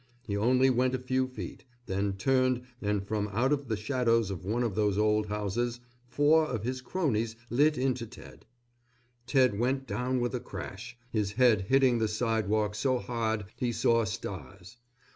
He 0.25 0.35
only 0.35 0.71
went 0.71 0.95
a 0.95 0.97
few 0.97 1.27
feet, 1.27 1.63
then 1.85 2.13
turned 2.13 2.63
and 2.81 3.05
from 3.05 3.27
out 3.27 3.53
of 3.53 3.67
the 3.67 3.77
shadows 3.77 4.31
of 4.31 4.43
one 4.43 4.63
of 4.63 4.73
those 4.73 4.97
old 4.97 5.27
houses, 5.27 5.79
four 6.07 6.43
of 6.43 6.63
his 6.63 6.81
cronies 6.81 7.35
lit 7.51 7.77
into 7.77 8.07
Ted. 8.07 8.47
Ted 9.27 9.59
went 9.59 9.85
down 9.85 10.19
with 10.19 10.33
a 10.33 10.39
crash, 10.39 10.97
his 11.11 11.33
head 11.33 11.61
hitting 11.67 11.99
the 11.99 12.07
sidewalk 12.07 12.73
so 12.73 12.97
hard 12.97 13.45
he 13.57 13.71
saw 13.71 14.03
stars. 14.03 14.77